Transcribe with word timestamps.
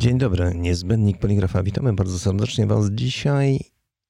Dzień 0.00 0.18
dobry, 0.18 0.52
niezbędnik 0.54 1.18
poligrafa. 1.18 1.62
Witamy 1.62 1.92
bardzo 1.92 2.18
serdecznie 2.18 2.66
Was 2.66 2.90
dzisiaj. 2.90 3.60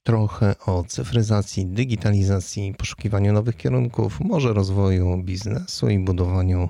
Trochę 0.02 0.54
o 0.66 0.84
cyfryzacji, 0.84 1.66
digitalizacji, 1.66 2.74
poszukiwaniu 2.78 3.32
nowych 3.32 3.56
kierunków, 3.56 4.20
może 4.20 4.52
rozwoju 4.52 5.22
biznesu 5.22 5.88
i 5.88 5.98
budowaniu 5.98 6.68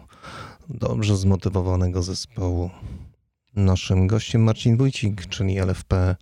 dobrze 0.68 1.16
zmotywowanego 1.16 2.02
zespołu. 2.02 2.70
Naszym 3.56 4.06
gościem 4.06 4.42
Marcin 4.42 4.76
Wójcik, 4.76 5.26
czyli 5.26 5.58
LFP 5.58 6.16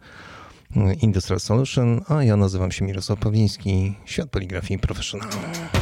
Industrial 1.02 1.41
Solution, 1.41 2.01
a 2.09 2.24
ja 2.24 2.37
nazywam 2.37 2.73
się 2.73 2.85
Mirosław 2.85 3.19
Pawliński, 3.19 3.95
świat 4.05 4.30
poligrafii 4.30 4.80
profesjonalny. 4.80 5.77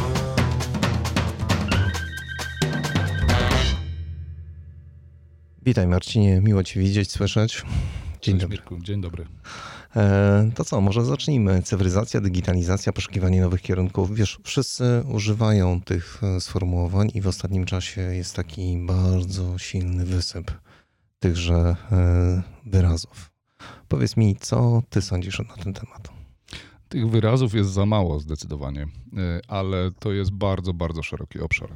Witaj 5.66 5.87
Marcinie, 5.87 6.41
miło 6.41 6.62
Cię 6.62 6.80
widzieć, 6.80 7.11
słyszeć. 7.11 7.62
Dzień 8.23 8.38
dobry. 8.38 8.59
Dzień 8.80 9.01
dobry. 9.01 9.27
E, 9.97 10.51
to 10.55 10.65
co, 10.65 10.80
może 10.80 11.05
zacznijmy. 11.05 11.62
Cyfryzacja, 11.62 12.20
digitalizacja, 12.20 12.92
poszukiwanie 12.92 13.41
nowych 13.41 13.62
kierunków. 13.62 14.15
Wiesz, 14.15 14.39
wszyscy 14.45 15.02
używają 15.12 15.80
tych 15.80 16.20
e, 16.23 16.41
sformułowań 16.41 17.11
i 17.15 17.20
w 17.20 17.27
ostatnim 17.27 17.65
czasie 17.65 18.01
jest 18.01 18.37
taki 18.37 18.79
bardzo 18.87 19.59
silny 19.59 20.05
wysyp 20.05 20.51
tychże 21.19 21.77
e, 21.92 22.42
wyrazów. 22.67 23.30
Powiedz 23.89 24.17
mi, 24.17 24.37
co 24.37 24.83
ty 24.91 25.03
sądzisz 25.03 25.39
na 25.39 25.64
ten 25.64 25.75
temat? 25.75 26.09
Tych 26.89 27.11
wyrazów 27.11 27.55
jest 27.55 27.70
za 27.70 27.87
mało 27.87 28.20
zdecydowanie, 28.20 28.87
ale 29.48 29.91
to 29.98 30.12
jest 30.12 30.31
bardzo, 30.31 30.72
bardzo 30.72 31.03
szeroki 31.03 31.41
obszar. 31.41 31.69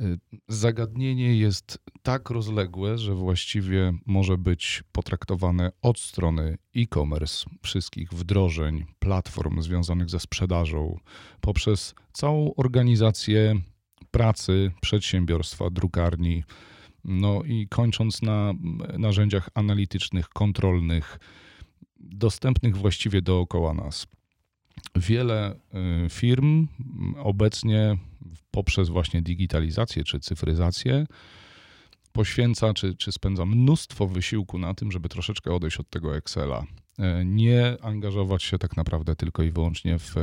Y, 0.00 0.18
zagadnienie 0.48 1.36
jest 1.36 1.78
tak 2.02 2.30
rozległe, 2.30 2.98
że 2.98 3.14
właściwie 3.14 3.92
może 4.06 4.38
być 4.38 4.82
potraktowane 4.92 5.72
od 5.82 5.98
strony 5.98 6.58
e-commerce, 6.76 7.50
wszystkich 7.62 8.10
wdrożeń, 8.10 8.86
platform 8.98 9.62
związanych 9.62 10.10
ze 10.10 10.20
sprzedażą, 10.20 10.98
poprzez 11.40 11.94
całą 12.12 12.54
organizację 12.54 13.60
pracy 14.10 14.72
przedsiębiorstwa, 14.80 15.70
drukarni, 15.70 16.44
no 17.04 17.42
i 17.44 17.68
kończąc 17.68 18.22
na 18.22 18.54
narzędziach 18.98 19.48
analitycznych, 19.54 20.28
kontrolnych, 20.28 21.18
dostępnych 22.00 22.76
właściwie 22.76 23.22
dookoła 23.22 23.74
nas. 23.74 24.06
Wiele 24.96 25.54
y, 26.06 26.10
firm 26.10 26.68
obecnie 27.18 27.96
poprzez 28.50 28.88
właśnie 28.88 29.22
digitalizację 29.22 30.04
czy 30.04 30.20
cyfryzację 30.20 31.06
poświęca 32.12 32.74
czy, 32.74 32.94
czy 32.94 33.12
spędza 33.12 33.46
mnóstwo 33.46 34.06
wysiłku 34.06 34.58
na 34.58 34.74
tym, 34.74 34.92
żeby 34.92 35.08
troszeczkę 35.08 35.54
odejść 35.54 35.80
od 35.80 35.90
tego 35.90 36.16
Excela. 36.16 36.66
E, 36.98 37.24
nie 37.24 37.76
angażować 37.82 38.42
się 38.42 38.58
tak 38.58 38.76
naprawdę 38.76 39.16
tylko 39.16 39.42
i 39.42 39.50
wyłącznie 39.50 39.98
w 39.98 40.14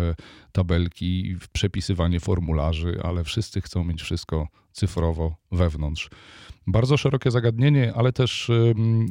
tabelki, 0.52 1.36
w 1.36 1.48
przepisywanie 1.48 2.20
formularzy, 2.20 3.00
ale 3.04 3.24
wszyscy 3.24 3.62
chcą 3.62 3.84
mieć 3.84 4.02
wszystko 4.02 4.48
cyfrowo 4.72 5.36
wewnątrz. 5.52 6.10
Bardzo 6.68 6.98
szerokie 6.98 7.32
zagadnienie, 7.32 7.94
ale 7.96 8.14
też 8.14 8.52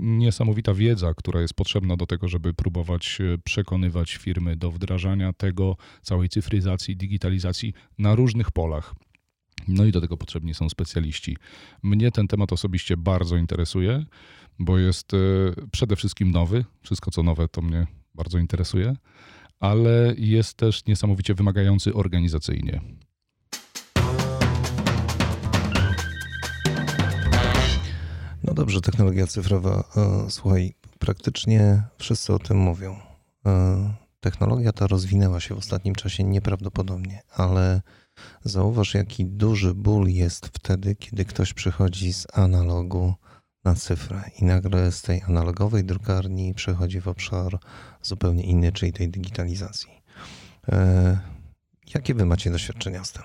niesamowita 0.01 0.75
wiedza, 0.75 1.15
która 1.15 1.41
jest 1.41 1.55
potrzebna 1.55 1.97
do 1.97 2.07
tego, 2.07 2.29
żeby 2.29 2.55
próbować 2.55 3.19
e, 3.21 3.39
przekonywać 3.39 4.17
firmy 4.17 4.57
do 4.57 4.71
wdrażania 4.71 5.33
tego, 5.33 5.77
całej 6.03 6.29
cyfryzacji, 6.29 6.97
digitalizacji 6.97 7.75
na 7.99 8.15
różnych 8.15 8.51
polach. 8.51 8.95
No 9.69 9.84
i 9.84 9.93
do 9.93 10.00
tego 10.00 10.17
potrzebni 10.17 10.55
są 10.55 10.69
specjaliści. 10.69 11.37
Mnie 11.83 12.11
ten 12.11 12.28
temat 12.28 12.53
osobiście 12.53 12.97
bardzo 12.97 13.37
interesuje, 13.37 14.05
bo 14.59 14.78
jest 14.78 15.15
e, 15.15 15.17
przede 15.73 15.97
wszystkim 15.97 16.31
nowy. 16.31 16.65
Wszystko 16.83 17.11
co 17.11 17.23
nowe 17.23 17.49
to 17.49 17.62
mnie 17.62 17.87
bardzo 18.15 18.39
interesuje, 18.39 18.97
ale 19.61 20.15
jest 20.19 20.55
też 20.55 20.87
niesamowicie 20.87 21.34
wymagający 21.34 21.95
organizacyjnie. 21.95 22.81
No 28.45 28.55
dobrze, 28.55 28.81
technologia 28.81 29.27
cyfrowa. 29.27 29.84
E, 29.97 30.31
słuchaj, 30.31 30.75
praktycznie 30.99 31.83
wszyscy 31.99 32.34
o 32.34 32.39
tym 32.39 32.56
mówią. 32.56 32.97
E, 33.47 33.95
technologia 34.21 34.72
ta 34.72 34.87
rozwinęła 34.87 35.41
się 35.41 35.55
w 35.55 35.59
ostatnim 35.59 35.95
czasie 35.95 36.25
nieprawdopodobnie, 36.25 37.22
ale 37.37 37.83
Zauważ, 38.44 38.94
jaki 38.94 39.26
duży 39.26 39.75
ból 39.75 40.08
jest 40.08 40.47
wtedy, 40.47 40.94
kiedy 40.94 41.25
ktoś 41.25 41.53
przychodzi 41.53 42.12
z 42.12 42.26
analogu 42.32 43.14
na 43.64 43.75
cyfrę 43.75 44.22
i 44.41 44.44
nagle 44.44 44.92
z 44.92 45.03
tej 45.03 45.22
analogowej 45.22 45.84
drukarni 45.84 46.54
przechodzi 46.54 47.00
w 47.00 47.08
obszar 47.08 47.58
zupełnie 48.03 48.42
inny, 48.42 48.72
czyli 48.72 48.92
tej 48.92 49.08
digitalizacji. 49.08 49.91
E, 50.69 51.19
jakie 51.94 52.14
wy 52.14 52.26
macie 52.26 52.50
doświadczenia 52.50 53.04
z 53.04 53.12
tym? 53.12 53.22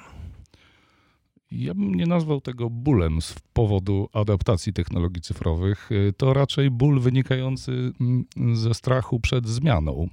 Ja 1.52 1.74
bym 1.74 1.96
nie 1.96 2.06
nazwał 2.06 2.42
tego 2.42 2.70
bólem 2.70 3.22
z 3.22 3.36
powodu 3.54 4.10
adaptacji 4.14 4.74
technologii 4.74 5.22
cyfrowych. 5.22 5.90
E, 5.92 6.14
to 6.14 6.34
raczej 6.34 6.72
ból 6.72 7.00
wynikający 7.00 7.72
mm, 7.72 8.26
ze 8.56 8.74
strachu 8.74 9.20
przed 9.20 9.48
zmianą. 9.48 10.08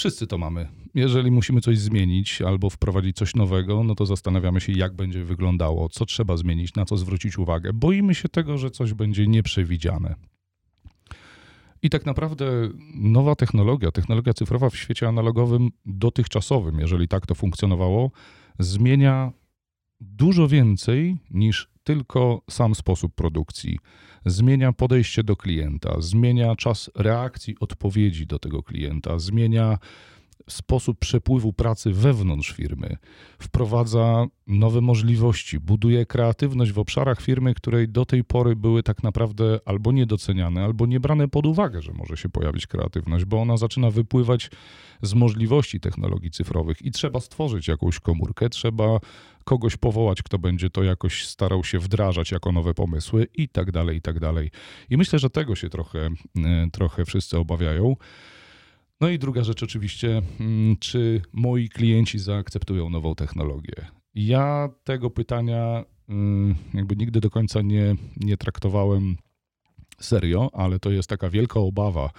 Wszyscy 0.00 0.26
to 0.26 0.38
mamy. 0.38 0.68
Jeżeli 0.94 1.30
musimy 1.30 1.60
coś 1.60 1.78
zmienić 1.78 2.42
albo 2.42 2.70
wprowadzić 2.70 3.16
coś 3.16 3.34
nowego, 3.34 3.84
no 3.84 3.94
to 3.94 4.06
zastanawiamy 4.06 4.60
się, 4.60 4.72
jak 4.72 4.94
będzie 4.94 5.24
wyglądało, 5.24 5.88
co 5.88 6.06
trzeba 6.06 6.36
zmienić, 6.36 6.74
na 6.74 6.84
co 6.84 6.96
zwrócić 6.96 7.38
uwagę. 7.38 7.72
Boimy 7.72 8.14
się 8.14 8.28
tego, 8.28 8.58
że 8.58 8.70
coś 8.70 8.94
będzie 8.94 9.26
nieprzewidziane. 9.26 10.14
I 11.82 11.90
tak 11.90 12.06
naprawdę 12.06 12.68
nowa 12.94 13.34
technologia, 13.34 13.90
technologia 13.90 14.34
cyfrowa 14.34 14.70
w 14.70 14.76
świecie 14.76 15.08
analogowym, 15.08 15.70
dotychczasowym, 15.86 16.78
jeżeli 16.78 17.08
tak 17.08 17.26
to 17.26 17.34
funkcjonowało, 17.34 18.10
zmienia 18.58 19.32
dużo 20.00 20.48
więcej 20.48 21.16
niż 21.30 21.70
tylko 21.84 22.42
sam 22.50 22.74
sposób 22.74 23.14
produkcji. 23.14 23.78
Zmienia 24.26 24.72
podejście 24.72 25.24
do 25.24 25.36
klienta, 25.36 26.00
zmienia 26.00 26.56
czas 26.56 26.90
reakcji, 26.94 27.56
odpowiedzi 27.60 28.26
do 28.26 28.38
tego 28.38 28.62
klienta, 28.62 29.18
zmienia 29.18 29.78
sposób 30.52 30.98
przepływu 30.98 31.52
pracy 31.52 31.92
wewnątrz 31.92 32.52
firmy, 32.52 32.96
wprowadza 33.38 34.26
nowe 34.46 34.80
możliwości, 34.80 35.60
buduje 35.60 36.06
kreatywność 36.06 36.72
w 36.72 36.78
obszarach 36.78 37.20
firmy, 37.20 37.54
której 37.54 37.88
do 37.88 38.04
tej 38.04 38.24
pory 38.24 38.56
były 38.56 38.82
tak 38.82 39.02
naprawdę 39.02 39.58
albo 39.64 39.92
niedoceniane, 39.92 40.64
albo 40.64 40.86
nie 40.86 41.00
brane 41.00 41.28
pod 41.28 41.46
uwagę, 41.46 41.82
że 41.82 41.92
może 41.92 42.16
się 42.16 42.28
pojawić 42.28 42.66
kreatywność, 42.66 43.24
bo 43.24 43.40
ona 43.40 43.56
zaczyna 43.56 43.90
wypływać 43.90 44.50
z 45.02 45.14
możliwości 45.14 45.80
technologii 45.80 46.30
cyfrowych 46.30 46.82
i 46.82 46.90
trzeba 46.90 47.20
stworzyć 47.20 47.68
jakąś 47.68 48.00
komórkę, 48.00 48.48
trzeba 48.48 49.00
kogoś 49.44 49.76
powołać, 49.76 50.22
kto 50.22 50.38
będzie 50.38 50.70
to 50.70 50.82
jakoś 50.82 51.26
starał 51.26 51.64
się 51.64 51.78
wdrażać 51.78 52.30
jako 52.30 52.52
nowe 52.52 52.74
pomysły 52.74 53.26
i 53.34 53.48
tak 53.48 53.72
dalej, 53.72 53.96
i 53.96 54.02
tak 54.02 54.20
dalej. 54.20 54.50
I 54.90 54.96
myślę, 54.96 55.18
że 55.18 55.30
tego 55.30 55.56
się 55.56 55.68
trochę, 55.68 56.08
e, 56.44 56.66
trochę 56.72 57.04
wszyscy 57.04 57.38
obawiają. 57.38 57.96
No 59.00 59.08
i 59.08 59.18
druga 59.18 59.44
rzecz 59.44 59.62
oczywiście, 59.62 60.22
mm, 60.40 60.76
czy 60.76 61.22
moi 61.32 61.68
klienci 61.68 62.18
zaakceptują 62.18 62.90
nową 62.90 63.14
technologię? 63.14 63.86
Ja 64.14 64.68
tego 64.84 65.10
pytania 65.10 65.84
mm, 66.08 66.54
jakby 66.74 66.96
nigdy 66.96 67.20
do 67.20 67.30
końca 67.30 67.62
nie, 67.62 67.96
nie 68.16 68.36
traktowałem 68.36 69.16
serio, 70.00 70.50
ale 70.52 70.78
to 70.78 70.90
jest 70.90 71.08
taka 71.08 71.30
wielka 71.30 71.60
obawa, 71.60 72.10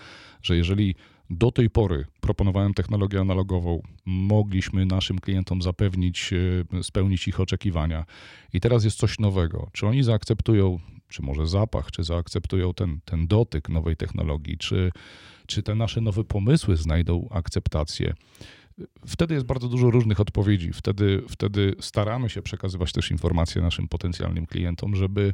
że 0.42 0.57
jeżeli 0.57 0.95
do 1.30 1.51
tej 1.51 1.69
pory 1.69 2.06
proponowałem 2.22 2.74
technologię 2.74 3.19
analogową, 3.19 3.81
mogliśmy 4.06 4.86
naszym 4.86 5.19
klientom 5.19 5.62
zapewnić, 5.62 6.34
e, 6.80 6.84
spełnić 6.84 7.27
ich 7.27 7.39
oczekiwania. 7.39 8.06
I 8.54 8.60
teraz 8.60 8.84
jest 8.84 8.98
coś 8.98 9.19
nowego. 9.19 9.69
Czy 9.72 9.88
oni 9.88 10.04
zaakceptują, 10.04 10.80
czy 11.07 11.22
może 11.22 11.48
zapach, 11.48 11.92
czy 11.92 12.04
zaakceptują 12.04 12.74
ten, 12.74 13.00
ten 13.06 13.27
dotyk 13.27 13.69
nowej 13.69 13.95
technologii, 13.95 14.57
czy, 14.57 14.92
czy 15.48 15.64
te 15.64 15.76
nasze 15.76 16.02
nowe 16.02 16.24
pomysły 16.24 16.78
znajdą 16.78 17.28
akceptację? 17.32 18.14
Wtedy 19.08 19.34
jest 19.34 19.46
bardzo 19.46 19.68
dużo 19.68 19.92
różnych 19.92 20.20
odpowiedzi. 20.20 20.74
Wtedy, 20.74 21.24
wtedy 21.30 21.76
staramy 21.80 22.30
się 22.30 22.42
przekazywać 22.42 22.92
też 22.92 23.12
informacje 23.12 23.62
naszym 23.62 23.88
potencjalnym 23.88 24.46
klientom, 24.46 24.96
żeby 24.96 25.34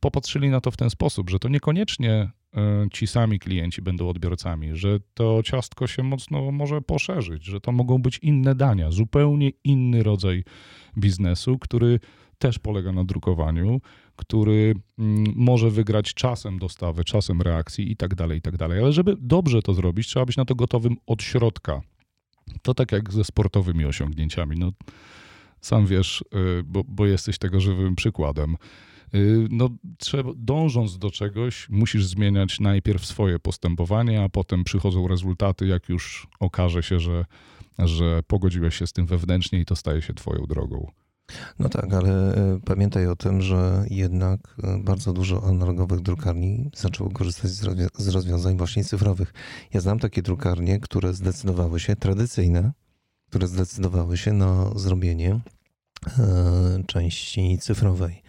popatrzyli 0.00 0.50
na 0.50 0.60
to 0.60 0.70
w 0.70 0.76
ten 0.76 0.90
sposób, 0.90 1.30
że 1.30 1.38
to 1.38 1.48
niekoniecznie 1.48 2.30
e, 2.56 2.86
ci 2.92 3.06
sami 3.06 3.38
klienci 3.38 3.82
będą 3.82 4.08
odbiorcami, 4.08 4.76
że 4.76 4.98
to 5.14 5.42
ciastko 5.44 5.86
się 5.86 6.02
mocno 6.02 6.52
może 6.52 6.80
poszerzyć, 6.80 7.44
że 7.44 7.60
to 7.60 7.72
mogą 7.72 7.98
być 7.98 8.18
inne 8.18 8.54
dania, 8.54 8.90
zupełnie 8.90 9.50
inny 9.64 10.02
rodzaj 10.02 10.44
biznesu, 10.98 11.58
który 11.58 12.00
też 12.42 12.58
polega 12.58 12.92
na 12.92 13.04
drukowaniu, 13.04 13.80
który 14.16 14.74
mm, 14.98 15.24
może 15.36 15.70
wygrać 15.70 16.14
czasem 16.14 16.58
dostawy, 16.58 17.04
czasem 17.04 17.42
reakcji 17.42 17.92
i 17.92 17.96
tak 17.96 18.14
dalej, 18.14 18.38
i 18.38 18.42
tak 18.42 18.56
dalej. 18.56 18.78
Ale 18.78 18.92
żeby 18.92 19.16
dobrze 19.20 19.62
to 19.62 19.74
zrobić, 19.74 20.06
trzeba 20.06 20.26
być 20.26 20.36
na 20.36 20.44
to 20.44 20.54
gotowym 20.54 20.96
od 21.06 21.22
środka. 21.22 21.80
To 22.62 22.74
tak 22.74 22.92
jak 22.92 23.12
ze 23.12 23.24
sportowymi 23.24 23.84
osiągnięciami. 23.84 24.56
No, 24.58 24.72
sam 25.60 25.86
wiesz, 25.86 26.24
y, 26.34 26.62
bo, 26.64 26.84
bo 26.88 27.06
jesteś 27.06 27.38
tego 27.38 27.60
żywym 27.60 27.96
przykładem 27.96 28.56
Y, 29.14 29.48
no, 29.50 29.70
trzeba, 29.98 30.30
dążąc 30.36 30.98
do 30.98 31.10
czegoś, 31.10 31.68
musisz 31.70 32.06
zmieniać 32.06 32.60
najpierw 32.60 33.06
swoje 33.06 33.38
postępowanie, 33.38 34.22
a 34.22 34.28
potem 34.28 34.64
przychodzą 34.64 35.08
rezultaty, 35.08 35.66
jak 35.66 35.88
już 35.88 36.26
okaże 36.40 36.82
się, 36.82 37.00
że, 37.00 37.24
że 37.78 38.22
pogodziłeś 38.26 38.76
się 38.76 38.86
z 38.86 38.92
tym 38.92 39.06
wewnętrznie 39.06 39.60
i 39.60 39.64
to 39.64 39.76
staje 39.76 40.02
się 40.02 40.14
twoją 40.14 40.46
drogą. 40.46 40.90
No 41.58 41.68
tak, 41.68 41.94
ale 41.94 42.34
e, 42.34 42.60
pamiętaj 42.64 43.06
o 43.06 43.16
tym, 43.16 43.42
że 43.42 43.84
jednak 43.90 44.40
e, 44.62 44.78
bardzo 44.78 45.12
dużo 45.12 45.44
analogowych 45.44 46.00
drukarni 46.00 46.70
zaczęło 46.76 47.10
korzystać 47.10 47.50
z 47.98 48.08
rozwiązań 48.08 48.56
właśnie 48.56 48.84
cyfrowych. 48.84 49.34
Ja 49.74 49.80
znam 49.80 49.98
takie 49.98 50.22
drukarnie, 50.22 50.80
które 50.80 51.14
zdecydowały 51.14 51.80
się, 51.80 51.96
tradycyjne, 51.96 52.72
które 53.28 53.46
zdecydowały 53.46 54.16
się 54.16 54.32
na 54.32 54.70
zrobienie 54.76 55.40
e, 56.18 56.84
części 56.86 57.58
cyfrowej. 57.58 58.21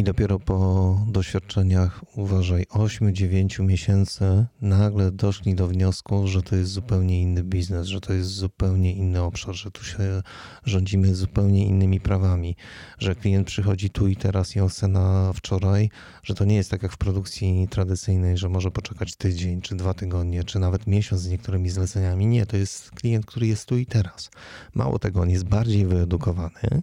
I 0.00 0.04
dopiero 0.04 0.38
po 0.38 0.98
doświadczeniach, 1.08 2.04
uważaj, 2.16 2.64
8-9 2.64 3.64
miesięcy, 3.64 4.46
nagle 4.62 5.12
doszli 5.12 5.54
do 5.54 5.66
wniosku, 5.66 6.28
że 6.28 6.42
to 6.42 6.56
jest 6.56 6.70
zupełnie 6.70 7.22
inny 7.22 7.44
biznes, 7.44 7.86
że 7.86 8.00
to 8.00 8.12
jest 8.12 8.30
zupełnie 8.30 8.92
inny 8.92 9.22
obszar, 9.22 9.54
że 9.54 9.70
tu 9.70 9.84
się 9.84 10.22
rządzimy 10.64 11.14
zupełnie 11.14 11.66
innymi 11.66 12.00
prawami, 12.00 12.56
że 12.98 13.14
klient 13.14 13.46
przychodzi 13.46 13.90
tu 13.90 14.08
i 14.08 14.16
teraz 14.16 14.56
i 14.56 14.60
ocena 14.60 15.32
wczoraj, 15.34 15.90
że 16.22 16.34
to 16.34 16.44
nie 16.44 16.56
jest 16.56 16.70
tak 16.70 16.82
jak 16.82 16.92
w 16.92 16.98
produkcji 16.98 17.68
tradycyjnej, 17.70 18.38
że 18.38 18.48
może 18.48 18.70
poczekać 18.70 19.16
tydzień, 19.16 19.60
czy 19.60 19.76
dwa 19.76 19.94
tygodnie, 19.94 20.44
czy 20.44 20.58
nawet 20.58 20.86
miesiąc 20.86 21.22
z 21.22 21.28
niektórymi 21.28 21.70
zleceniami. 21.70 22.26
Nie, 22.26 22.46
to 22.46 22.56
jest 22.56 22.90
klient, 22.90 23.26
który 23.26 23.46
jest 23.46 23.66
tu 23.66 23.76
i 23.76 23.86
teraz. 23.86 24.30
Mało 24.74 24.98
tego, 24.98 25.20
on 25.20 25.30
jest 25.30 25.44
bardziej 25.44 25.86
wyedukowany 25.86 26.82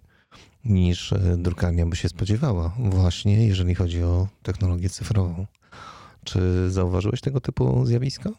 niż 0.69 1.13
e, 1.13 1.37
drukarnia 1.37 1.85
by 1.85 1.95
się 1.95 2.09
spodziewała, 2.09 2.75
właśnie 2.79 3.47
jeżeli 3.47 3.75
chodzi 3.75 4.03
o 4.03 4.27
technologię 4.43 4.89
cyfrową. 4.89 5.45
Czy 6.23 6.71
zauważyłeś 6.71 7.21
tego 7.21 7.41
typu 7.41 7.85
zjawiska? 7.85 8.29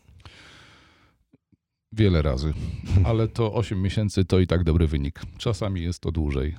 Wiele 1.93 2.23
razy, 2.23 2.53
ale 3.05 3.29
to 3.29 3.55
8 3.55 3.83
miesięcy 3.83 4.25
to 4.25 4.39
i 4.41 4.47
tak 4.47 4.65
dobry 4.65 4.87
wynik. 4.87 5.21
Czasami 5.39 5.83
jest 5.83 6.01
to 6.01 6.13
dłużej. 6.13 6.57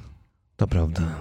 To 0.55 0.67
prawda. 0.67 1.15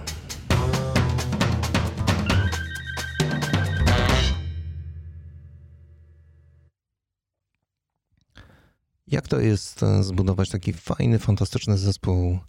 Jak 9.07 9.27
to 9.27 9.39
jest 9.39 9.83
e, 9.83 10.03
zbudować 10.03 10.49
taki 10.49 10.73
fajny, 10.73 11.19
fantastyczny 11.19 11.77
zespół 11.77 12.39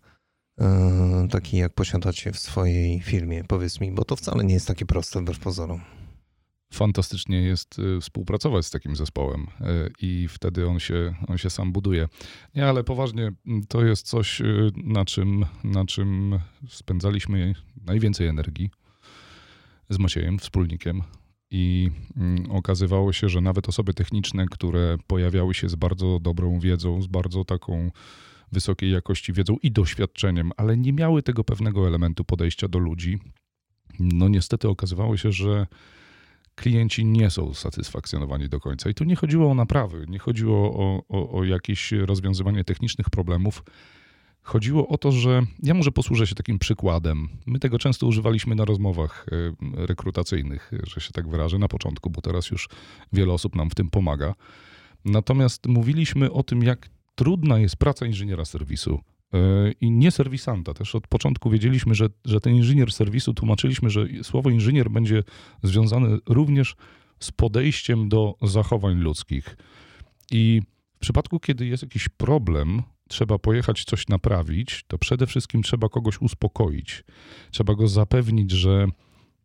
taki 1.30 1.56
jak 1.56 1.74
posiadacie 1.74 2.32
w 2.32 2.38
swojej 2.38 3.00
firmie? 3.00 3.44
Powiedz 3.44 3.80
mi, 3.80 3.92
bo 3.92 4.04
to 4.04 4.16
wcale 4.16 4.44
nie 4.44 4.54
jest 4.54 4.66
takie 4.66 4.86
proste 4.86 5.20
wbrew 5.20 5.38
pozorom. 5.38 5.80
Fantastycznie 6.72 7.42
jest 7.42 7.76
e, 7.78 8.00
współpracować 8.00 8.66
z 8.66 8.70
takim 8.70 8.96
zespołem 8.96 9.46
e, 9.60 9.64
i 10.02 10.28
wtedy 10.28 10.66
on 10.66 10.80
się, 10.80 11.14
on 11.28 11.38
się 11.38 11.50
sam 11.50 11.72
buduje. 11.72 12.08
Nie, 12.54 12.66
ale 12.66 12.84
poważnie, 12.84 13.32
to 13.68 13.84
jest 13.84 14.06
coś, 14.06 14.42
na 14.76 15.04
czym, 15.04 15.46
na 15.64 15.84
czym 15.84 16.38
spędzaliśmy 16.68 17.54
najwięcej 17.86 18.26
energii 18.26 18.70
z 19.88 19.98
Maciejem, 19.98 20.38
wspólnikiem. 20.38 21.02
I 21.50 21.90
mm, 22.16 22.50
okazywało 22.50 23.12
się, 23.12 23.28
że 23.28 23.40
nawet 23.40 23.68
osoby 23.68 23.94
techniczne, 23.94 24.46
które 24.46 24.96
pojawiały 25.06 25.54
się 25.54 25.68
z 25.68 25.74
bardzo 25.74 26.18
dobrą 26.20 26.60
wiedzą, 26.60 27.02
z 27.02 27.06
bardzo 27.06 27.44
taką 27.44 27.90
wysokiej 28.52 28.91
jakości 28.91 29.32
wiedzą 29.32 29.56
i 29.62 29.70
doświadczeniem, 29.70 30.52
ale 30.56 30.76
nie 30.76 30.93
miały 30.93 31.23
tego 31.23 31.44
pewnego 31.44 31.87
elementu 31.87 32.25
podejścia 32.25 32.69
do 32.69 32.79
ludzi. 32.79 33.19
No 34.00 34.29
niestety 34.29 34.69
okazywało 34.69 35.17
się, 35.17 35.32
że 35.32 35.67
klienci 36.55 37.05
nie 37.05 37.31
są 37.31 37.55
satysfakcjonowani 37.55 38.49
do 38.49 38.61
końca. 38.61 38.91
I 38.91 38.94
tu 38.94 39.05
nie 39.05 39.17
chodziło 39.17 39.50
o 39.50 39.55
naprawy, 39.55 40.06
nie 40.08 40.19
chodziło 40.19 40.75
o, 40.75 41.02
o, 41.08 41.38
o 41.38 41.44
jakieś 41.44 41.93
rozwiązywanie 41.93 42.64
technicznych 42.64 43.11
problemów. 43.11 43.62
Chodziło 44.43 44.88
o 44.88 44.99
to, 44.99 45.12
że 45.12 45.43
ja 45.62 45.75
może 45.75 45.93
posłużę 45.93 46.26
się 46.26 46.35
takim 46.35 46.58
przykładem. 46.58 47.29
My 47.46 47.58
tego 47.58 47.79
często 47.79 48.06
używaliśmy 48.06 48.55
na 48.55 48.64
rozmowach 48.64 49.26
e, 49.32 49.87
rekrutacyjnych, 49.87 50.73
że 50.82 51.00
się 51.00 51.12
tak 51.12 51.29
wyrażę, 51.29 51.58
na 51.58 51.69
początku, 51.69 52.11
bo 52.11 52.20
teraz 52.20 52.50
już 52.50 52.69
wiele 53.12 53.32
osób 53.32 53.56
nam 53.56 53.70
w 53.70 53.75
tym 53.75 53.91
pomaga. 53.91 54.35
Natomiast 55.05 55.67
mówiliśmy 55.67 56.32
o 56.32 56.43
tym, 56.43 56.62
jak 56.62 56.91
trudna 57.20 57.58
jest 57.58 57.76
praca 57.76 58.06
inżyniera 58.06 58.44
serwisu. 58.44 59.00
E, 59.34 59.38
I 59.81 59.90
nie 59.90 60.11
serwisanta. 60.11 60.75
Też 60.75 60.94
od 60.94 61.08
początku 61.08 61.50
wiedzieliśmy, 61.50 61.94
że, 61.94 62.08
że 62.25 62.40
ten 62.40 62.55
inżynier 62.55 62.93
serwisu, 62.93 63.34
tłumaczyliśmy, 63.34 63.90
że 63.90 64.06
słowo 64.22 64.50
inżynier 64.50 64.90
będzie 64.90 65.22
związane 65.62 66.19
również 66.26 66.76
z 67.20 67.32
podejściem 67.32 68.08
do 68.08 68.34
zachowań 68.43 68.99
ludzkich. 68.99 69.56
I 70.31 70.62
w 70.94 70.99
przypadku, 70.99 71.40
kiedy 71.40 71.67
jest 71.67 71.82
jakiś 71.82 72.08
problem, 72.08 72.82
trzeba 73.08 73.38
pojechać 73.38 73.84
coś 73.84 74.08
naprawić, 74.08 74.84
to 74.88 74.99
przede 74.99 75.26
wszystkim 75.26 75.62
trzeba 75.62 75.88
kogoś 75.88 76.20
uspokoić. 76.20 77.05
Trzeba 77.50 77.75
go 77.75 77.88
zapewnić, 77.88 78.50
że 78.50 78.87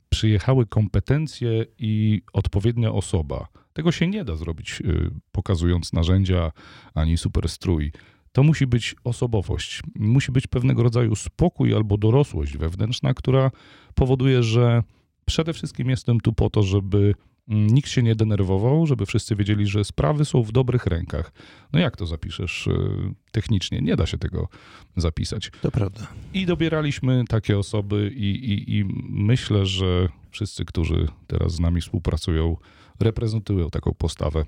przyjechały 0.10 0.66
kompetencje 0.66 1.66
i 1.80 2.22
odpowiednia 2.34 2.92
osoba. 2.92 3.48
Tego 3.76 3.92
się 3.92 4.08
nie 4.08 4.26
da 4.26 4.36
zrobić 4.36 4.82
y, 4.82 5.12
pokazując 5.32 5.94
narzędzia 5.94 6.52
ani 6.94 7.18
superstrój. 7.18 7.92
To 8.32 8.44
musi 8.44 8.68
być 8.68 8.96
osobowość, 9.04 9.82
musi 9.96 10.32
być 10.32 10.48
pewnego 10.48 10.84
rodzaju 10.84 11.16
spokój 11.16 11.74
albo 11.74 11.98
dorosłość 11.98 12.58
wewnętrzna, 12.58 13.14
która 13.14 13.52
powoduje, 13.96 14.44
że 14.44 14.84
przede 15.26 15.54
wszystkim 15.54 15.90
jestem 15.90 16.20
tu 16.20 16.34
po 16.34 16.50
to, 16.50 16.64
żeby 16.64 17.16
nikt 17.48 17.90
się 17.90 18.04
nie 18.04 18.16
denerwował, 18.16 18.88
żeby 18.88 19.06
wszyscy 19.06 19.36
wiedzieli, 19.36 19.68
że 19.68 19.84
sprawy 19.84 20.26
są 20.26 20.44
w 20.44 20.52
dobrych 20.52 20.86
rękach. 20.86 21.32
No 21.74 21.80
jak 21.80 21.98
to 21.98 22.06
zapiszesz 22.06 22.68
y, 22.68 23.14
technicznie? 23.32 23.82
Nie 23.82 23.96
da 23.96 24.06
się 24.06 24.18
tego 24.18 24.50
zapisać. 24.98 25.52
To 25.62 25.72
prawda. 25.72 26.08
I 26.34 26.46
dobieraliśmy 26.46 27.24
takie 27.28 27.58
osoby 27.58 28.12
i, 28.16 28.54
i, 28.54 28.78
i 28.78 28.86
myślę, 29.10 29.66
że 29.66 30.10
wszyscy, 30.32 30.66
którzy 30.66 31.08
teraz 31.28 31.54
z 31.54 31.60
nami 31.60 31.82
współpracują, 31.82 32.58
reprezentują 33.00 33.70
taką 33.70 33.94
postawę. 33.98 34.46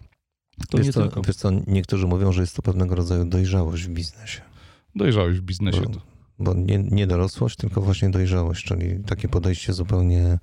To 0.69 0.77
wiesz, 0.77 0.87
nie 0.87 0.93
co, 0.93 1.01
tylko... 1.01 1.21
wiesz 1.21 1.35
co, 1.35 1.51
niektórzy 1.67 2.07
mówią, 2.07 2.31
że 2.31 2.41
jest 2.41 2.55
to 2.55 2.61
pewnego 2.61 2.95
rodzaju 2.95 3.25
dojrzałość 3.25 3.83
w 3.83 3.89
biznesie. 3.89 4.41
Dojrzałość 4.95 5.39
w 5.39 5.41
biznesie. 5.41 5.81
Bo, 5.81 6.01
bo 6.39 6.53
nie, 6.53 6.77
nie 6.77 7.07
dorosłość, 7.07 7.55
tylko 7.55 7.81
właśnie 7.81 8.09
dojrzałość, 8.09 8.65
czyli 8.65 9.03
takie 9.03 9.27
podejście 9.27 9.73
zupełnie, 9.73 10.39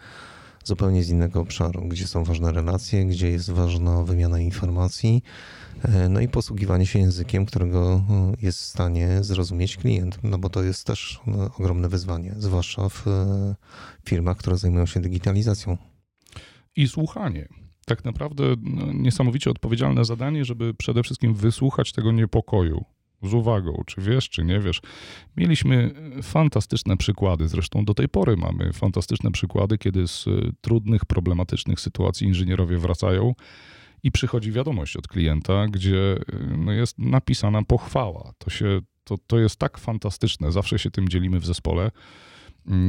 zupełnie 0.64 1.04
z 1.04 1.10
innego 1.10 1.40
obszaru, 1.40 1.88
gdzie 1.88 2.06
są 2.06 2.24
ważne 2.24 2.52
relacje, 2.52 3.06
gdzie 3.06 3.30
jest 3.30 3.50
ważna 3.50 4.02
wymiana 4.02 4.40
informacji, 4.40 5.22
e, 5.82 6.08
no 6.08 6.20
i 6.20 6.28
posługiwanie 6.28 6.86
się 6.86 6.98
językiem, 6.98 7.46
którego 7.46 8.04
e, 8.10 8.32
jest 8.42 8.60
w 8.60 8.64
stanie 8.64 9.18
zrozumieć 9.20 9.76
klient, 9.76 10.18
no 10.22 10.38
bo 10.38 10.48
to 10.48 10.62
jest 10.62 10.86
też 10.86 11.20
no, 11.26 11.50
ogromne 11.58 11.88
wyzwanie, 11.88 12.34
zwłaszcza 12.38 12.88
w 12.88 13.08
e, 13.08 13.54
firmach, 14.04 14.36
które 14.36 14.56
zajmują 14.56 14.86
się 14.86 15.00
digitalizacją. 15.00 15.76
I 16.76 16.88
słuchanie 16.88 17.48
tak 17.86 18.04
naprawdę 18.04 18.44
no, 18.62 18.92
niesamowicie 18.92 19.50
odpowiedzialne 19.50 20.04
zadanie, 20.04 20.44
żeby 20.44 20.74
przede 20.74 21.02
wszystkim 21.02 21.34
wysłuchać 21.34 21.92
tego 21.92 22.12
niepokoju 22.12 22.84
z 23.24 23.34
uwagą, 23.34 23.82
czy 23.86 24.00
wiesz, 24.00 24.28
czy 24.28 24.44
nie 24.44 24.60
wiesz. 24.60 24.80
Mieliśmy 25.36 25.94
fantastyczne 26.22 26.96
przykłady, 26.96 27.48
zresztą 27.48 27.84
do 27.84 27.94
tej 27.94 28.08
pory 28.08 28.36
mamy 28.36 28.72
fantastyczne 28.72 29.30
przykłady, 29.30 29.78
kiedy 29.78 30.08
z 30.08 30.24
trudnych, 30.60 31.04
problematycznych 31.04 31.80
sytuacji 31.80 32.26
inżynierowie 32.26 32.78
wracają 32.78 33.34
i 34.02 34.12
przychodzi 34.12 34.52
wiadomość 34.52 34.96
od 34.96 35.08
klienta, 35.08 35.66
gdzie 35.68 36.16
no, 36.58 36.72
jest 36.72 36.98
napisana 36.98 37.62
pochwała. 37.62 38.32
To, 38.38 38.50
się, 38.50 38.80
to, 39.04 39.18
to 39.26 39.38
jest 39.38 39.56
tak 39.56 39.78
fantastyczne, 39.78 40.52
zawsze 40.52 40.78
się 40.78 40.90
tym 40.90 41.08
dzielimy 41.08 41.40
w 41.40 41.46
zespole. 41.46 41.90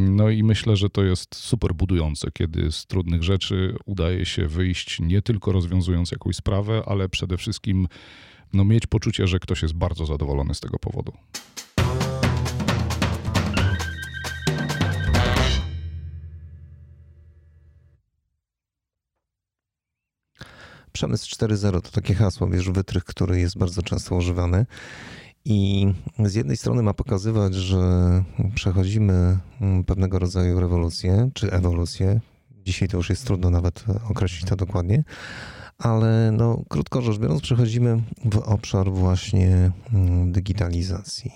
No 0.09 0.29
i 0.29 0.43
myślę, 0.43 0.75
że 0.75 0.89
to 0.89 1.03
jest 1.03 1.35
super 1.35 1.73
budujące, 1.73 2.31
kiedy 2.31 2.71
z 2.71 2.85
trudnych 2.85 3.23
rzeczy 3.23 3.75
udaje 3.85 4.25
się 4.25 4.47
wyjść 4.47 4.99
nie 4.99 5.21
tylko 5.21 5.51
rozwiązując 5.51 6.11
jakąś 6.11 6.35
sprawę, 6.35 6.83
ale 6.85 7.09
przede 7.09 7.37
wszystkim 7.37 7.87
no, 8.53 8.65
mieć 8.65 8.87
poczucie, 8.87 9.27
że 9.27 9.39
ktoś 9.39 9.61
jest 9.61 9.73
bardzo 9.73 10.05
zadowolony 10.05 10.55
z 10.55 10.59
tego 10.59 10.79
powodu. 10.79 11.13
Przemysł 20.91 21.35
4.0 21.35 21.81
to 21.81 21.91
takie 21.91 22.13
hasło, 22.13 22.47
wiesz, 22.47 22.69
wytrych, 22.69 23.03
który 23.03 23.39
jest 23.39 23.57
bardzo 23.57 23.81
często 23.81 24.15
używany. 24.15 24.65
I 25.45 25.87
z 26.19 26.35
jednej 26.35 26.57
strony 26.57 26.83
ma 26.83 26.93
pokazywać, 26.93 27.55
że 27.55 27.77
przechodzimy 28.55 29.37
mm, 29.61 29.83
pewnego 29.83 30.19
rodzaju 30.19 30.59
rewolucję 30.59 31.29
czy 31.33 31.51
ewolucję. 31.51 32.19
Dzisiaj 32.65 32.87
to 32.87 32.97
już 32.97 33.09
jest 33.09 33.25
trudno 33.25 33.49
nawet 33.49 33.85
określić 34.09 34.49
to 34.49 34.55
dokładnie, 34.55 35.03
ale 35.77 36.31
no, 36.31 36.63
krótko 36.69 37.01
rzecz 37.01 37.17
biorąc, 37.17 37.41
przechodzimy 37.41 38.03
w 38.25 38.37
obszar 38.37 38.91
właśnie 38.91 39.71
mm, 39.93 40.31
digitalizacji. 40.31 41.31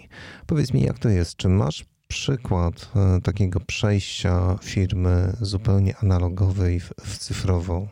Powiedz 0.46 0.74
mi, 0.74 0.82
jak 0.82 1.00
to 1.00 1.10
jest? 1.10 1.36
Czy 1.36 1.50
masz 1.50 1.86
przykład 2.08 2.92
e, 2.96 3.22
takiego 3.22 3.60
przejścia 3.60 4.58
firmy 4.64 5.34
zupełnie 5.42 5.98
analogowej 5.98 6.80
w, 6.80 6.94
w 7.02 7.18
cyfrową? 7.18 7.88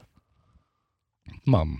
Mam. 1.45 1.77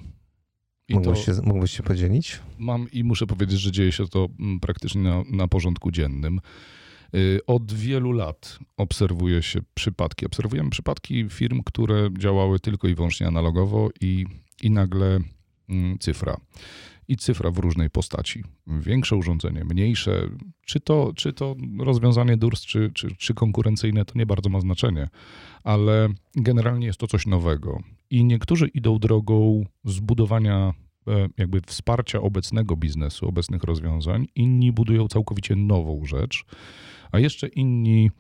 I 0.87 0.93
mógłbyś, 0.93 1.25
się, 1.25 1.33
mógłbyś 1.43 1.71
się 1.71 1.83
podzielić? 1.83 2.39
Mam 2.57 2.91
i 2.91 3.03
muszę 3.03 3.27
powiedzieć, 3.27 3.59
że 3.59 3.71
dzieje 3.71 3.91
się 3.91 4.07
to 4.07 4.27
mm, 4.39 4.59
praktycznie 4.59 5.01
na, 5.01 5.23
na 5.31 5.47
porządku 5.47 5.91
dziennym. 5.91 6.41
Y, 7.15 7.39
od 7.47 7.73
wielu 7.73 8.11
lat 8.11 8.59
obserwuje 8.77 9.43
się 9.43 9.59
przypadki, 9.73 10.25
obserwujemy 10.25 10.69
przypadki 10.69 11.29
firm, 11.29 11.61
które 11.65 12.09
działały 12.17 12.59
tylko 12.59 12.87
i 12.87 12.95
wyłącznie 12.95 13.27
analogowo 13.27 13.89
i, 14.01 14.25
i 14.63 14.71
nagle 14.71 15.19
mm, 15.69 15.99
cyfra. 15.99 16.37
I 17.07 17.17
cyfra 17.17 17.51
w 17.51 17.57
różnej 17.57 17.89
postaci. 17.89 18.43
Większe 18.67 19.15
urządzenie, 19.15 19.63
mniejsze. 19.63 20.29
Czy 20.65 20.79
to, 20.79 21.11
czy 21.15 21.33
to 21.33 21.55
rozwiązanie 21.79 22.37
DURS, 22.37 22.61
czy, 22.61 22.91
czy, 22.93 23.15
czy 23.15 23.33
konkurencyjne, 23.33 24.05
to 24.05 24.19
nie 24.19 24.25
bardzo 24.25 24.49
ma 24.49 24.59
znaczenie, 24.59 25.09
ale 25.63 26.09
generalnie 26.35 26.87
jest 26.87 26.99
to 26.99 27.07
coś 27.07 27.25
nowego. 27.25 27.83
I 28.09 28.23
niektórzy 28.23 28.67
idą 28.67 28.99
drogą 28.99 29.65
zbudowania 29.85 30.73
e, 31.07 31.27
jakby 31.37 31.61
wsparcia 31.61 32.21
obecnego 32.21 32.75
biznesu, 32.75 33.27
obecnych 33.27 33.63
rozwiązań, 33.63 34.27
inni 34.35 34.71
budują 34.71 35.07
całkowicie 35.07 35.55
nową 35.55 36.05
rzecz 36.05 36.45
a 37.11 37.19
jeszcze 37.19 37.47
inni 37.47 38.11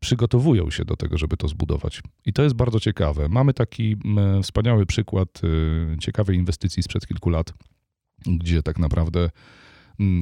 przygotowują 0.00 0.70
się 0.70 0.84
do 0.84 0.96
tego, 0.96 1.18
żeby 1.18 1.36
to 1.36 1.48
zbudować. 1.48 2.02
I 2.26 2.32
to 2.32 2.42
jest 2.42 2.54
bardzo 2.54 2.80
ciekawe. 2.80 3.28
Mamy 3.28 3.54
taki 3.54 3.96
wspaniały 4.42 4.86
przykład 4.86 5.28
y, 5.44 5.96
ciekawej 6.00 6.36
inwestycji 6.36 6.82
sprzed 6.82 7.06
kilku 7.06 7.30
lat, 7.30 7.52
gdzie 8.26 8.62
tak 8.62 8.78
naprawdę 8.78 9.30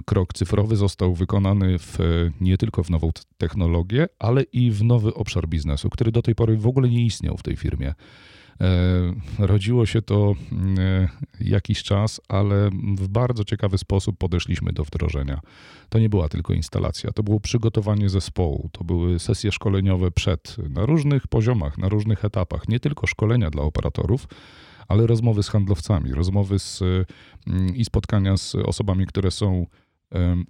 krok 0.04 0.32
cyfrowy 0.32 0.76
został 0.76 1.14
wykonany 1.14 1.78
w, 1.78 1.98
nie 2.40 2.58
tylko 2.58 2.84
w 2.84 2.90
nową 2.90 3.10
technologię, 3.38 4.06
ale 4.18 4.42
i 4.42 4.70
w 4.70 4.84
nowy 4.84 5.14
obszar 5.14 5.48
biznesu, 5.48 5.90
który 5.90 6.12
do 6.12 6.22
tej 6.22 6.34
pory 6.34 6.56
w 6.56 6.66
ogóle 6.66 6.88
nie 6.88 7.04
istniał 7.04 7.36
w 7.36 7.42
tej 7.42 7.56
firmie. 7.56 7.94
E, 8.60 9.46
rodziło 9.46 9.86
się 9.86 10.02
to 10.02 10.34
e, 10.78 11.08
jakiś 11.40 11.82
czas, 11.82 12.20
ale 12.28 12.70
w 12.96 13.08
bardzo 13.08 13.44
ciekawy 13.44 13.78
sposób 13.78 14.18
podeszliśmy 14.18 14.72
do 14.72 14.84
wdrożenia. 14.84 15.40
To 15.88 15.98
nie 15.98 16.08
była 16.08 16.28
tylko 16.28 16.52
instalacja, 16.52 17.12
to 17.12 17.22
było 17.22 17.40
przygotowanie 17.40 18.08
zespołu, 18.08 18.68
to 18.72 18.84
były 18.84 19.18
sesje 19.18 19.52
szkoleniowe 19.52 20.10
przed, 20.10 20.56
na 20.70 20.86
różnych 20.86 21.26
poziomach, 21.26 21.78
na 21.78 21.88
różnych 21.88 22.24
etapach, 22.24 22.68
nie 22.68 22.80
tylko 22.80 23.06
szkolenia 23.06 23.50
dla 23.50 23.62
operatorów, 23.62 24.28
ale 24.88 25.06
rozmowy 25.06 25.42
z 25.42 25.48
handlowcami, 25.48 26.12
rozmowy 26.12 26.58
z, 26.58 26.82
mm, 27.46 27.76
i 27.76 27.84
spotkania 27.84 28.36
z 28.36 28.54
osobami, 28.54 29.06
które 29.06 29.30
są 29.30 29.66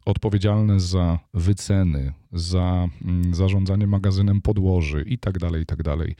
odpowiedzialne 0.04 0.80
za 0.80 1.18
wyceny, 1.34 2.12
za 2.32 2.88
mm, 3.04 3.34
zarządzanie 3.34 3.86
magazynem 3.86 4.42
podłoży 4.42 5.04
i 5.06 5.18
tak 5.18 5.38
dalej, 5.38 5.62
i 5.62 5.66
tak 5.66 5.82
dalej. 5.82 6.14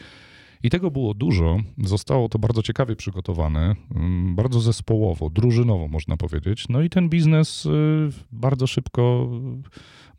I 0.63 0.71
tego 0.71 0.91
było 0.91 1.15
dużo. 1.15 1.59
Zostało 1.79 2.29
to 2.29 2.39
bardzo 2.39 2.63
ciekawie 2.63 2.97
przygotowane, 2.97 3.77
mm, 3.95 4.37
bardzo 4.37 4.61
zespołowo, 4.61 5.31
drużynowo 5.31 5.89
można 5.89 6.17
powiedzieć. 6.17 6.69
No 6.69 6.83
i 6.83 6.91
ten 6.91 7.09
biznes 7.09 7.67
y, 7.67 7.71
bardzo 8.33 8.67
szybko, 8.67 9.31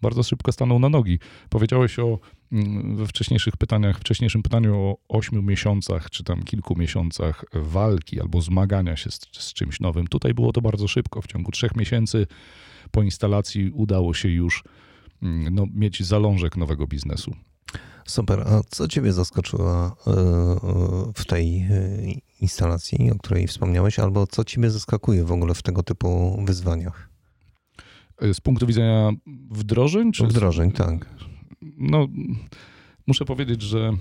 bardzo 0.01 0.23
szybko 0.23 0.51
stanął 0.51 0.79
na 0.79 0.89
nogi. 0.89 1.19
Powiedziałeś 1.49 1.99
o 1.99 2.19
mm, 2.51 2.95
we 2.95 3.07
wcześniejszych 3.07 3.57
pytaniach, 3.57 3.99
wcześniejszym 3.99 4.43
pytaniu 4.43 4.75
o 4.75 4.97
ośmiu 5.09 5.41
miesiącach, 5.41 6.09
czy 6.09 6.23
tam 6.23 6.43
kilku 6.43 6.75
miesiącach 6.79 7.45
walki 7.53 8.21
albo 8.21 8.41
zmagania 8.41 8.95
się 8.95 9.11
z, 9.11 9.19
z 9.31 9.53
czymś 9.53 9.79
nowym. 9.79 10.07
Tutaj 10.07 10.33
było 10.33 10.51
to 10.51 10.61
bardzo 10.61 10.87
szybko. 10.87 11.21
W 11.21 11.27
ciągu 11.27 11.51
trzech 11.51 11.75
miesięcy 11.75 12.27
po 12.91 13.03
instalacji 13.03 13.71
udało 13.71 14.13
się 14.13 14.29
już 14.29 14.63
mm, 15.21 15.55
no, 15.55 15.65
mieć 15.73 16.03
zalążek 16.03 16.57
nowego 16.57 16.87
biznesu. 16.87 17.35
Super. 18.05 18.39
A 18.39 18.61
co 18.69 18.87
Ciebie 18.87 19.13
zaskoczyło 19.13 19.71
e, 19.71 20.11
e, 20.11 20.55
w 21.15 21.25
tej 21.25 21.57
e, 21.57 21.67
instalacji, 22.41 23.11
o 23.11 23.15
której 23.15 23.47
wspomniałeś, 23.47 23.99
albo 23.99 24.27
co 24.27 24.43
Ciebie 24.43 24.69
zaskakuje 24.69 25.23
w 25.23 25.31
ogóle 25.31 25.53
w 25.53 25.61
tego 25.61 25.83
typu 25.83 26.41
wyzwaniach? 26.45 27.09
Z 28.33 28.41
punktu 28.41 28.67
widzenia 28.67 29.11
wdrożeń? 29.51 30.11
Czy 30.11 30.27
wdrożeń, 30.27 30.71
tak. 30.71 31.09
No, 31.77 32.07
muszę 33.07 33.25
powiedzieć, 33.25 33.61
że 33.61 33.91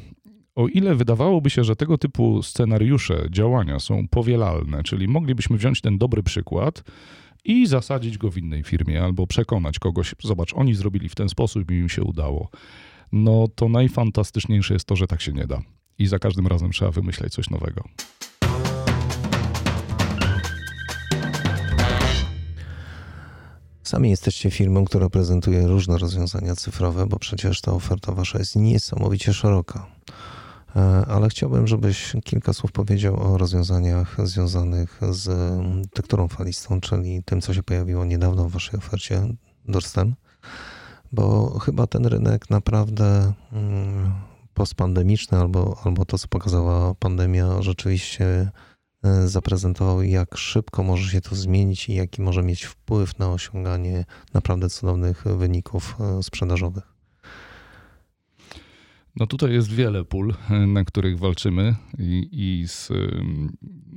o 0.55 0.69
ile 0.69 0.95
wydawałoby 0.95 1.51
się, 1.51 1.65
że 1.65 1.77
tego 1.77 1.99
typu 1.99 2.43
scenariusze, 2.43 3.27
działania 3.31 3.79
są 3.79 4.09
powielalne, 4.09 4.83
czyli 4.83 5.09
moglibyśmy 5.09 5.57
wziąć 5.57 5.81
ten 5.81 5.99
dobry 5.99 6.23
przykład 6.23 6.85
i 7.45 7.67
zasadzić 7.67 8.19
go 8.19 8.31
w 8.31 8.39
innej 8.39 8.63
firmie, 8.63 9.03
albo 9.03 9.27
przekonać 9.27 9.79
kogoś, 9.79 10.15
zobacz, 10.23 10.55
oni 10.55 10.75
zrobili 10.75 11.09
w 11.09 11.15
ten 11.15 11.29
sposób 11.29 11.71
i 11.71 11.75
im 11.75 11.89
się 11.89 12.03
udało 12.03 12.51
no 13.13 13.49
to 13.55 13.69
najfantastyczniejsze 13.69 14.75
jest 14.75 14.87
to, 14.87 14.97
że 14.97 15.07
tak 15.07 15.21
się 15.21 15.33
nie 15.33 15.47
da. 15.47 15.63
I 15.99 16.07
za 16.07 16.19
każdym 16.19 16.47
razem 16.47 16.71
trzeba 16.71 16.91
wymyślać 16.91 17.33
coś 17.33 17.51
nowego. 17.51 17.85
Sami 23.83 24.11
jesteście 24.11 24.51
firmą, 24.51 24.85
która 24.85 25.09
prezentuje 25.09 25.67
różne 25.67 25.99
rozwiązania 25.99 26.57
cyfrowe, 26.57 27.07
bo 27.07 27.19
przecież 27.19 27.61
ta 27.61 27.73
oferta 27.73 28.13
wasza 28.13 28.39
jest 28.39 28.57
niesamowicie 28.57 29.33
szeroka. 29.33 29.87
E, 30.77 30.81
ale 31.07 31.29
chciałbym, 31.29 31.67
żebyś 31.67 32.13
kilka 32.25 32.53
słów 32.53 32.73
powiedział 32.73 33.33
o 33.33 33.39
rozwiązaniach 33.39 34.17
związanych 34.25 35.01
z 35.11 35.31
tekturą 35.95 36.29
falistą, 36.29 36.81
czyli 36.81 37.23
tym, 37.25 37.41
co 37.41 37.55
się 37.55 37.63
pojawiło 37.63 38.05
niedawno 38.05 38.49
w 38.49 38.53
waszej 38.53 38.79
ofercie 38.79 39.23
Dorstem 39.69 40.15
bo 41.13 41.59
chyba 41.59 41.87
ten 41.87 42.07
rynek 42.07 42.51
naprawdę 42.51 43.33
mm, 43.53 44.13
postpandemiczny 44.55 45.39
albo, 45.39 45.81
albo 45.85 46.05
to, 46.05 46.19
co 46.19 46.29
pokazała 46.29 46.95
pandemia, 46.95 47.63
rzeczywiście 47.63 48.51
e, 49.05 49.29
zaprezentował, 49.29 50.03
jak 50.03 50.37
szybko 50.37 50.83
może 50.83 51.11
się 51.11 51.21
to 51.21 51.35
zmienić 51.35 51.89
i 51.89 51.95
jaki 51.95 52.23
może 52.23 52.43
mieć 52.43 52.65
wpływ 52.65 53.19
na 53.19 53.31
osiąganie 53.31 54.05
naprawdę 54.35 54.71
cudownych 54.71 55.25
wyników 55.25 55.97
e, 56.01 56.23
sprzedażowych. 56.23 56.91
No 59.17 59.27
tutaj 59.27 59.53
jest 59.53 59.73
wiele 59.73 60.05
pól, 60.05 60.35
e, 60.51 60.67
na 60.67 60.85
których 60.85 61.19
walczymy 61.19 61.75
i, 61.99 62.29
i 62.33 62.69
z, 62.69 62.89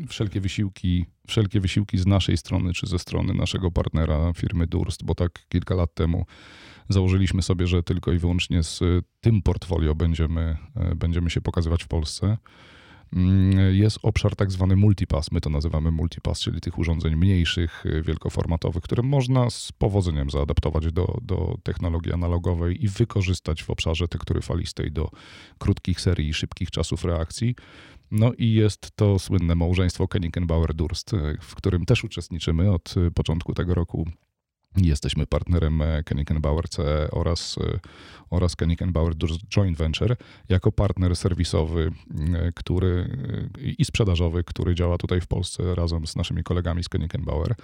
wszelkie, 0.07 0.41
wysiłki, 0.41 1.05
wszelkie 1.27 1.59
wysiłki 1.59 1.97
z 1.97 2.07
naszej 2.07 2.37
strony 2.37 2.73
czy 2.73 2.87
ze 2.87 2.99
strony 2.99 3.33
naszego 3.33 3.71
partnera 3.71 4.33
firmy 4.33 4.67
Durst, 4.67 5.03
bo 5.03 5.15
tak 5.15 5.45
kilka 5.49 5.75
lat 5.75 5.93
temu 5.93 6.25
założyliśmy 6.89 7.41
sobie, 7.41 7.67
że 7.67 7.83
tylko 7.83 8.11
i 8.11 8.17
wyłącznie 8.17 8.63
z 8.63 8.79
tym 9.21 9.41
portfolio 9.41 9.95
będziemy, 9.95 10.57
e, 10.75 10.95
będziemy 10.95 11.29
się 11.29 11.41
pokazywać 11.41 11.83
w 11.83 11.87
Polsce. 11.87 12.37
Mm, 13.15 13.75
jest 13.75 13.99
obszar 14.01 14.35
tak 14.35 14.51
zwany 14.51 14.75
multipass, 14.75 15.31
my 15.31 15.41
to 15.41 15.49
nazywamy 15.49 15.91
multipass, 15.91 16.39
czyli 16.39 16.61
tych 16.61 16.77
urządzeń 16.79 17.15
mniejszych, 17.15 17.83
e, 17.85 18.01
wielkoformatowych, 18.01 18.83
które 18.83 19.03
można 19.03 19.49
z 19.49 19.71
powodzeniem 19.71 20.29
zaadaptować 20.29 20.91
do, 20.91 21.17
do 21.21 21.57
technologii 21.63 22.13
analogowej 22.13 22.83
i 22.83 22.87
wykorzystać 22.87 23.63
w 23.63 23.69
obszarze 23.69 24.07
tektury 24.07 24.41
falistej 24.41 24.91
do 24.91 25.09
krótkich 25.57 26.01
serii 26.01 26.29
i 26.29 26.33
szybkich 26.33 26.71
czasów 26.71 27.05
reakcji. 27.05 27.55
No 28.11 28.31
i 28.37 28.53
jest 28.53 28.91
to 28.95 29.19
słynne 29.19 29.55
małżeństwo 29.55 30.05
Kennikenbauer-Durst, 30.05 31.17
e, 31.17 31.37
w 31.41 31.55
którym 31.55 31.85
też 31.85 32.03
uczestniczymy 32.03 32.71
od 32.71 32.95
początku 33.15 33.53
tego 33.53 33.73
roku 33.73 34.07
Jesteśmy 34.77 35.27
partnerem 35.27 35.81
e, 35.81 36.03
Kennikenbauer 36.03 36.69
CE 36.69 37.11
oraz, 37.11 37.57
e, 37.57 37.79
oraz 38.29 38.55
Kennikenbauer 38.55 39.13
Joint 39.57 39.77
Venture 39.77 40.15
jako 40.49 40.71
partner 40.71 41.15
serwisowy 41.15 41.91
e, 42.33 42.51
który, 42.51 43.17
i 43.77 43.85
sprzedażowy, 43.85 44.43
który 44.43 44.75
działa 44.75 44.97
tutaj 44.97 45.21
w 45.21 45.27
Polsce 45.27 45.75
razem 45.75 46.07
z 46.07 46.15
naszymi 46.15 46.43
kolegami 46.43 46.83
z 46.83 46.89
Kennikenbauer. 46.89 47.55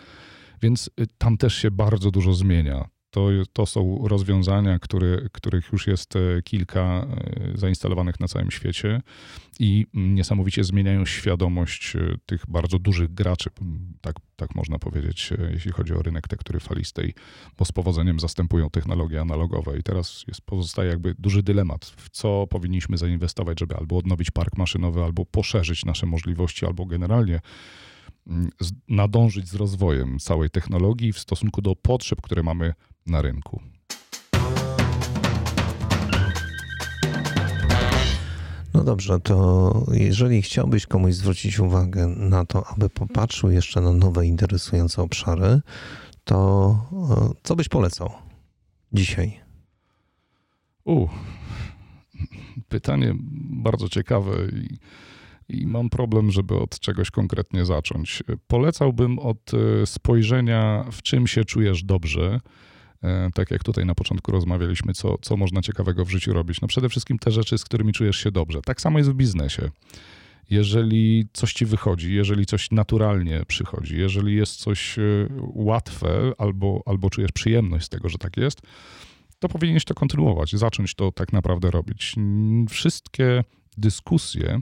Więc 0.61 0.89
tam 1.17 1.37
też 1.37 1.55
się 1.55 1.71
bardzo 1.71 2.11
dużo 2.11 2.33
zmienia. 2.33 2.89
To, 3.11 3.27
to 3.53 3.65
są 3.65 4.07
rozwiązania, 4.07 4.79
które, 4.79 5.29
których 5.31 5.71
już 5.71 5.87
jest 5.87 6.15
e, 6.15 6.41
kilka 6.43 6.81
e, 6.81 7.57
zainstalowanych 7.57 8.19
na 8.19 8.27
całym 8.27 8.51
świecie 8.51 9.01
i 9.59 9.85
niesamowicie 9.93 10.63
zmieniają 10.63 11.05
świadomość 11.05 11.95
e, 11.95 11.99
tych 12.25 12.43
bardzo 12.47 12.79
dużych 12.79 13.13
graczy, 13.13 13.49
tak, 14.01 14.15
tak 14.35 14.55
można 14.55 14.79
powiedzieć, 14.79 15.33
jeśli 15.51 15.71
chodzi 15.71 15.93
o 15.93 16.01
rynek 16.01 16.27
tektury 16.27 16.59
falistej, 16.59 17.13
bo 17.57 17.65
z 17.65 17.71
powodzeniem 17.71 18.19
zastępują 18.19 18.69
technologie 18.69 19.21
analogowe. 19.21 19.77
I 19.77 19.83
teraz 19.83 20.23
jest, 20.27 20.41
pozostaje 20.41 20.89
jakby 20.89 21.15
duży 21.19 21.43
dylemat, 21.43 21.85
w 21.85 22.09
co 22.09 22.47
powinniśmy 22.49 22.97
zainwestować, 22.97 23.59
żeby 23.59 23.75
albo 23.75 23.97
odnowić 23.97 24.31
park 24.31 24.57
maszynowy, 24.57 25.03
albo 25.03 25.25
poszerzyć 25.25 25.85
nasze 25.85 26.05
możliwości, 26.05 26.65
albo 26.65 26.85
generalnie 26.85 27.39
nadążyć 28.87 29.47
z 29.47 29.55
rozwojem 29.55 30.19
całej 30.19 30.49
technologii 30.49 31.13
w 31.13 31.19
stosunku 31.19 31.61
do 31.61 31.75
potrzeb, 31.75 32.21
które 32.21 32.43
mamy 32.43 32.73
na 33.09 33.21
rynku. 33.21 33.61
No 38.73 38.83
dobrze, 38.83 39.19
to 39.19 39.85
jeżeli 39.91 40.41
chciałbyś 40.41 40.85
komuś 40.85 41.13
zwrócić 41.13 41.59
uwagę 41.59 42.07
na 42.07 42.45
to, 42.45 42.67
aby 42.67 42.89
popatrzył 42.89 43.51
jeszcze 43.51 43.81
na 43.81 43.93
nowe, 43.93 44.25
interesujące 44.25 45.01
obszary, 45.01 45.61
to 46.23 46.69
e, 47.11 47.33
co 47.43 47.55
byś 47.55 47.69
polecał 47.69 48.11
dzisiaj? 48.93 49.39
U, 50.85 51.07
pytanie 52.69 53.13
bardzo 53.49 53.89
ciekawe 53.89 54.31
i, 54.53 54.77
i 55.49 55.67
mam 55.67 55.89
problem, 55.89 56.31
żeby 56.31 56.55
od 56.55 56.79
czegoś 56.79 57.11
konkretnie 57.11 57.65
zacząć. 57.65 58.23
Polecałbym 58.47 59.19
od 59.19 59.51
e, 59.53 59.85
spojrzenia, 59.85 60.85
w 60.91 61.01
czym 61.01 61.27
się 61.27 61.45
czujesz 61.45 61.83
dobrze. 61.83 62.39
E, 63.03 63.29
tak 63.33 63.51
jak 63.51 63.63
tutaj 63.63 63.85
na 63.85 63.95
początku 63.95 64.31
rozmawialiśmy, 64.31 64.93
co, 64.93 65.17
co 65.21 65.37
można 65.37 65.61
ciekawego 65.61 66.05
w 66.05 66.09
życiu 66.09 66.33
robić. 66.33 66.61
No 66.61 66.67
przede 66.67 66.89
wszystkim 66.89 67.19
te 67.19 67.31
rzeczy, 67.31 67.57
z 67.57 67.63
którymi 67.63 67.93
czujesz 67.93 68.17
się 68.17 68.31
dobrze. 68.31 68.61
Tak 68.61 68.81
samo 68.81 68.97
jest 68.97 69.11
w 69.11 69.13
biznesie. 69.13 69.69
Jeżeli 70.49 71.27
coś 71.33 71.53
ci 71.53 71.65
wychodzi, 71.65 72.13
jeżeli 72.13 72.45
coś 72.45 72.71
naturalnie 72.71 73.43
przychodzi, 73.47 73.97
jeżeli 73.97 74.35
jest 74.35 74.55
coś 74.55 74.99
e, 74.99 75.01
łatwe 75.39 76.31
albo, 76.37 76.83
albo 76.85 77.09
czujesz 77.09 77.31
przyjemność 77.31 77.85
z 77.85 77.89
tego, 77.89 78.09
że 78.09 78.17
tak 78.17 78.37
jest, 78.37 78.61
to 79.39 79.49
powinieneś 79.49 79.85
to 79.85 79.93
kontynuować, 79.93 80.55
zacząć 80.55 80.95
to 80.95 81.11
tak 81.11 81.33
naprawdę 81.33 81.71
robić. 81.71 82.15
Wszystkie 82.69 83.43
dyskusje, 83.77 84.59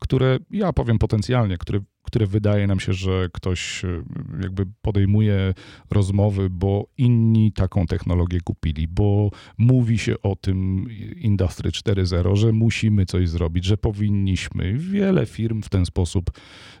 które 0.00 0.38
ja 0.50 0.72
powiem 0.72 0.98
potencjalnie, 0.98 1.58
które, 1.58 1.80
które 2.10 2.26
wydaje 2.26 2.66
nam 2.66 2.80
się, 2.80 2.92
że 2.92 3.28
ktoś 3.32 3.84
e, 3.84 4.02
jakby 4.42 4.66
podejmuje 4.82 5.54
rozmowy, 5.90 6.50
bo 6.50 6.86
inni 6.98 7.52
taką 7.52 7.86
technologię 7.86 8.40
kupili, 8.40 8.88
bo 8.88 9.30
mówi 9.58 9.98
się 9.98 10.22
o 10.22 10.36
tym 10.36 10.86
Industry 11.16 11.70
4.0, 11.70 12.36
że 12.36 12.52
musimy 12.52 13.06
coś 13.06 13.28
zrobić, 13.28 13.64
że 13.64 13.76
powinniśmy. 13.76 14.72
Wiele 14.72 15.26
firm 15.26 15.62
w 15.62 15.68
ten 15.68 15.86
sposób 15.86 16.30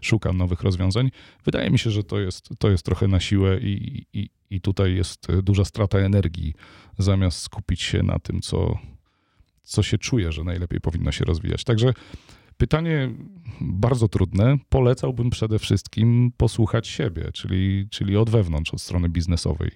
szuka 0.00 0.32
nowych 0.32 0.62
rozwiązań. 0.62 1.10
Wydaje 1.44 1.70
mi 1.70 1.78
się, 1.78 1.90
że 1.90 2.04
to 2.04 2.20
jest, 2.20 2.48
to 2.58 2.70
jest 2.70 2.84
trochę 2.84 3.08
na 3.08 3.20
siłę 3.20 3.58
i, 3.60 4.06
i, 4.12 4.30
i 4.50 4.60
tutaj 4.60 4.94
jest 4.94 5.26
duża 5.42 5.64
strata 5.64 5.98
energii, 5.98 6.54
zamiast 6.98 7.38
skupić 7.38 7.82
się 7.82 8.02
na 8.02 8.18
tym, 8.18 8.40
co, 8.40 8.78
co 9.62 9.82
się 9.82 9.98
czuje, 9.98 10.32
że 10.32 10.44
najlepiej 10.44 10.80
powinno 10.80 11.12
się 11.12 11.24
rozwijać. 11.24 11.64
Także 11.64 11.92
pytanie 12.60 13.10
bardzo 13.60 14.08
trudne. 14.08 14.58
Polecałbym 14.68 15.30
przede 15.30 15.58
wszystkim 15.58 16.32
posłuchać 16.36 16.88
siebie, 16.88 17.30
czyli, 17.32 17.88
czyli 17.90 18.16
od 18.16 18.30
wewnątrz, 18.30 18.74
od 18.74 18.80
strony 18.80 19.08
biznesowej. 19.08 19.70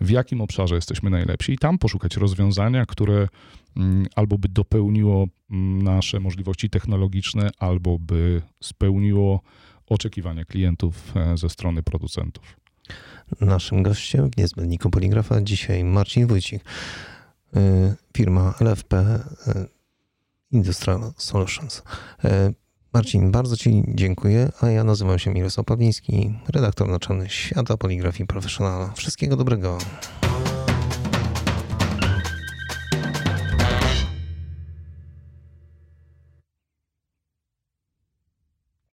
W 0.00 0.10
jakim 0.10 0.40
obszarze 0.40 0.74
jesteśmy 0.74 1.10
najlepsi 1.10 1.52
i 1.52 1.58
tam 1.58 1.78
poszukać 1.78 2.16
rozwiązania, 2.16 2.86
które 2.86 3.28
mm, 3.76 4.06
albo 4.16 4.38
by 4.38 4.48
dopełniło 4.48 5.26
mm, 5.50 5.82
nasze 5.82 6.20
możliwości 6.20 6.70
technologiczne, 6.70 7.50
albo 7.58 7.98
by 7.98 8.42
spełniło 8.62 9.40
oczekiwania 9.86 10.44
klientów 10.44 11.16
e, 11.16 11.36
ze 11.36 11.48
strony 11.48 11.82
producentów. 11.82 12.56
Naszym 13.40 13.82
gościem 13.82 14.30
w 14.30 14.36
niezbędniku 14.36 14.90
poligrafa 14.90 15.40
dzisiaj 15.42 15.84
Marcin 15.84 16.26
Wójcik, 16.26 16.64
y, 17.56 17.60
firma 18.16 18.54
LFP 18.60 18.96
y, 18.96 19.79
Industrial 20.52 21.12
Solutions. 21.16 21.82
Y, 22.24 22.28
Marcin, 22.94 23.30
bardzo 23.30 23.56
Ci 23.56 23.82
dziękuję, 23.88 24.52
a 24.60 24.68
ja 24.70 24.84
nazywam 24.84 25.18
się 25.18 25.30
Mirosław 25.30 25.66
Pawliński, 25.66 26.34
redaktor 26.48 26.88
naczelny 26.88 27.28
Świata 27.28 27.76
Poligrafii 27.76 28.26
Profesjonalna. 28.26 28.92
Wszystkiego 28.96 29.36
dobrego. 29.36 29.78